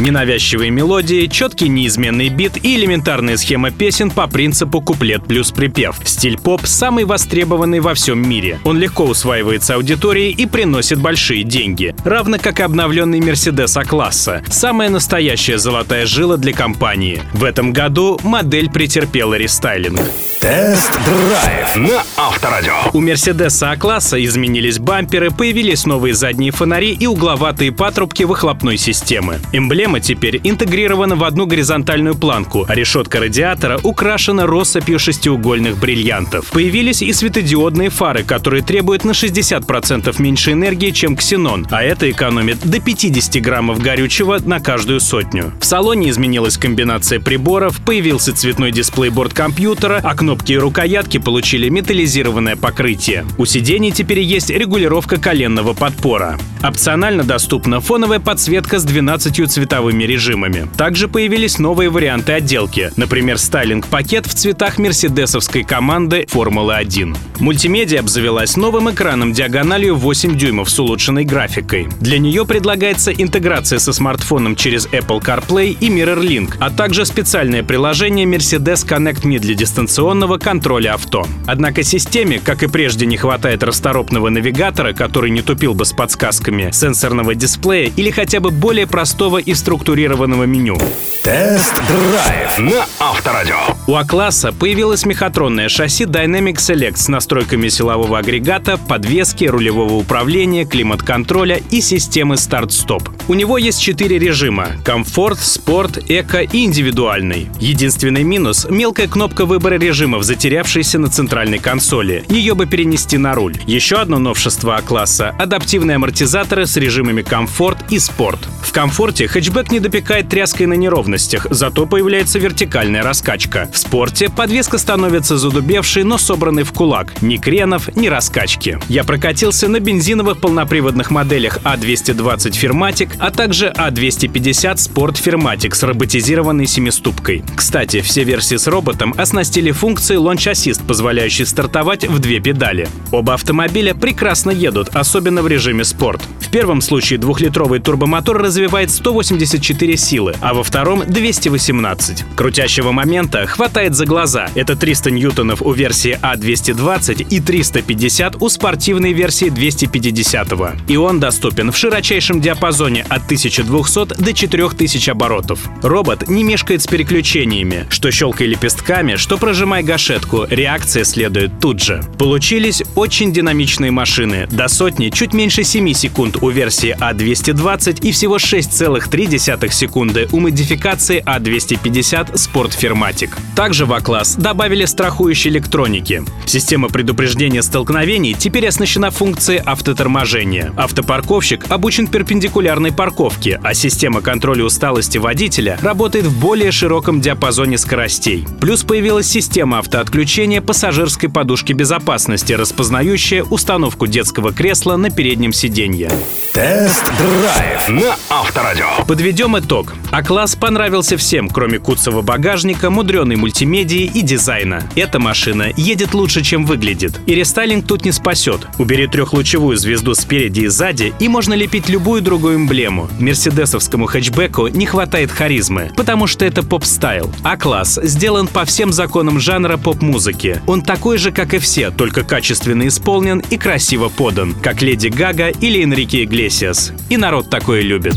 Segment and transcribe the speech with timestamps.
[0.00, 5.96] Ненавязчивые мелодии, четкий неизменный бит и элементарная схема песен по принципу куплет плюс припев.
[6.04, 8.58] Стиль поп самый востребованный во всем мире.
[8.64, 11.94] Он легко усваивается аудиторией и приносит большие деньги.
[12.04, 14.42] Равно как и обновленный Mercedes А-класса.
[14.48, 17.22] Самая настоящая золотая жила для компании.
[17.32, 20.00] В этом году модель претерпела рестайлинг.
[20.40, 22.74] Тест-драйв на Авторадио.
[22.92, 29.38] У Mercedes А-класса изменились бамперы, появились новые задние фонари и угловатые патрубки выхлопной системы.
[29.52, 36.50] Эмблема теперь интегрирована в одну горизонтальную планку, а решетка радиатора украшена россыпью шестиугольных бриллиантов.
[36.50, 42.58] Появились и светодиодные фары, которые требуют на 60% меньше энергии, чем ксенон, а это экономит
[42.64, 45.52] до 50 граммов горючего на каждую сотню.
[45.60, 52.56] В салоне изменилась комбинация приборов, появился цветной дисплей-борд компьютера, а кнопки и рукоятки получили металлизированное
[52.56, 53.24] покрытие.
[53.38, 56.38] У сидений теперь есть регулировка коленного подпора.
[56.62, 59.38] Опционально доступна фоновая подсветка с 12
[59.74, 60.68] цветовыми режимами.
[60.76, 67.16] Также появились новые варианты отделки, например, стайлинг-пакет в цветах мерседесовской команды Формулы-1.
[67.40, 71.88] Мультимедиа обзавелась новым экраном диагональю 8 дюймов с улучшенной графикой.
[72.00, 78.26] Для нее предлагается интеграция со смартфоном через Apple CarPlay и MirrorLink, а также специальное приложение
[78.26, 81.26] Mercedes Connect Me для дистанционного контроля авто.
[81.46, 86.70] Однако системе, как и прежде, не хватает расторопного навигатора, который не тупил бы с подсказками,
[86.70, 90.76] сенсорного дисплея или хотя бы более простого и структурированного меню.
[91.22, 93.56] Тест-драйв на Авторадио.
[93.86, 101.60] У А-класса появилось мехатронное шасси Dynamic Select с настройками силового агрегата, подвески, рулевого управления, климат-контроля
[101.70, 103.08] и системы старт-стоп.
[103.26, 107.48] У него есть четыре режима— комфорт, спорт, эко и индивидуальный.
[107.58, 112.24] Единственный минус— мелкая кнопка выбора режимов, затерявшаяся на центральной консоли.
[112.28, 113.56] Ее бы перенести на руль.
[113.66, 118.40] Еще одно новшество А-класса— адаптивные амортизаторы с режимами комфорт и спорт.
[118.62, 123.70] В комфорте хэтчбэк не допекает тряской на неровностях, зато появляется вертикальная раскачка.
[123.72, 127.22] В спорте подвеска становится задубевшей, но собранной в кулак.
[127.22, 128.78] Ни кренов, ни раскачки.
[128.88, 136.66] Я прокатился на бензиновых полноприводных моделях А220 Firmatic, а также А250 Sport Firmatic с роботизированной
[136.66, 137.42] семиступкой.
[137.54, 142.88] Кстати, все версии с роботом оснастили функцией Launch Assist, позволяющей стартовать в две педали.
[143.10, 146.22] Оба автомобиля прекрасно едут, особенно в режиме спорт.
[146.40, 152.24] В первом случае двухлитровый турбомотор развивает 184 силы, а во втором 218.
[152.36, 154.48] Крутящего момента хватает за глаза.
[154.54, 160.44] Это 300 ньютонов у версии А220 и 350 у спортивной версии 250.
[160.88, 165.60] И он доступен в широчайшем диапазоне от 1200 до 4000 оборотов.
[165.82, 167.86] Робот не мешкает с переключениями.
[167.90, 172.02] Что щелкай лепестками, что прожимай гашетку, реакция следует тут же.
[172.18, 174.46] Получились очень динамичные машины.
[174.50, 181.22] До сотни чуть меньше 7 секунд у версии А220 и всего 6,3 секунды у модификации
[181.24, 183.30] А250 Sport Firmatic.
[183.54, 186.22] Также в А-класс добавили страхующие электроники.
[186.46, 190.72] Система предупреждения столкновений теперь оснащена функцией автоторможения.
[190.76, 198.46] Автопарковщик обучен перпендикулярной парковке, а система контроля усталости водителя работает в более широком диапазоне скоростей.
[198.60, 206.10] Плюс появилась система автоотключения пассажирской подушки безопасности, распознающая установку детского кресла на переднем сиденье.
[206.54, 208.86] Тест-драйв на Авторадио.
[209.08, 209.92] Подведем итог.
[210.12, 214.88] А-класс понравился всем, кроме куцого багажника, мудреной мультимедии и дизайна.
[214.94, 217.20] Эта машина едет лучше, чем выглядит.
[217.26, 218.68] И рестайлинг тут не спасет.
[218.78, 222.83] Убери трехлучевую звезду спереди и сзади, и можно лепить любую другую эмблему.
[222.90, 227.30] Мерседесовскому хэтчбеку не хватает харизмы, потому что это pop style.
[227.42, 230.60] А-класс сделан по всем законам жанра поп-музыки.
[230.66, 235.48] Он такой же, как и все, только качественно исполнен и красиво подан, как Леди Гага
[235.48, 236.92] или Энрике Иглесиас.
[237.08, 238.16] И народ такое любит.